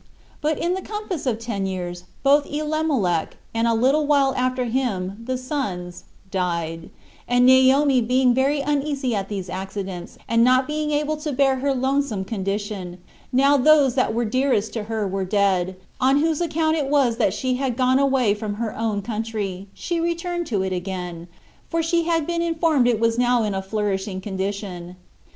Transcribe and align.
But 0.41 0.57
in 0.57 0.73
the 0.73 0.81
compass 0.81 1.27
of 1.27 1.37
ten 1.37 1.67
years, 1.67 2.05
both 2.23 2.47
Elimelech, 2.51 3.37
and 3.53 3.67
a 3.67 3.75
little 3.75 4.07
while 4.07 4.33
after 4.35 4.65
him, 4.65 5.17
the 5.25 5.37
sons, 5.37 6.05
died; 6.31 6.89
and 7.27 7.45
Naomi 7.45 8.01
being 8.01 8.33
very 8.33 8.61
uneasy 8.61 9.13
at 9.13 9.29
these 9.29 9.47
accidents, 9.47 10.17
and 10.27 10.43
not 10.43 10.65
being 10.65 10.89
able 10.89 11.17
to 11.17 11.31
bear 11.31 11.57
her 11.57 11.71
lonesome 11.71 12.25
condition, 12.25 12.97
now 13.31 13.57
those 13.57 13.93
that 13.93 14.11
were 14.15 14.25
dearest 14.25 14.73
to 14.73 14.85
her 14.85 15.07
were 15.07 15.23
dead, 15.23 15.75
on 15.99 16.17
whose 16.17 16.41
account 16.41 16.75
it 16.77 16.87
was 16.87 17.17
that 17.17 17.31
she 17.31 17.57
had 17.57 17.77
gone 17.77 17.99
away 17.99 18.33
from 18.33 18.55
her 18.55 18.75
own 18.75 19.03
country, 19.03 19.67
she 19.75 19.99
returned 19.99 20.47
to 20.47 20.63
it 20.63 20.73
again, 20.73 21.27
for 21.69 21.83
she 21.83 22.05
had 22.05 22.25
been 22.25 22.41
informed 22.41 22.87
it 22.87 22.99
was 22.99 23.19
now 23.19 23.43
in 23.43 23.53
a 23.53 23.61
flourishing 23.61 24.19
condition. 24.19 24.95